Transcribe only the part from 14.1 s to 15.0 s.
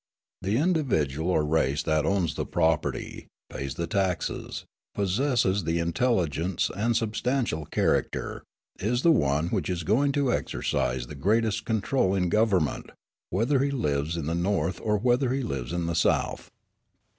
in the North or